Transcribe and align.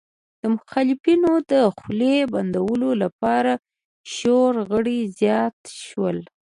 د 0.41 0.41
مخالفینو 0.55 1.31
د 1.51 1.53
خولې 1.77 2.15
بندولو 2.33 2.89
لپاره 3.03 3.51
شورا 4.15 4.61
غړي 4.71 4.99
زیات 5.19 5.57
شول 5.83 6.17